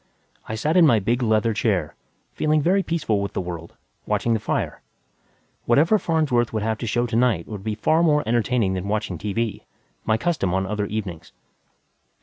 [0.49, 1.93] I sat in my big leather chair,
[2.33, 3.75] feeling very peaceful with the world,
[4.07, 4.81] watching the fire.
[5.65, 9.19] Whatever Farnsworth would have to show to night would be far more entertaining than watching
[9.19, 9.63] T.V.
[10.03, 11.33] my custom on other evenings.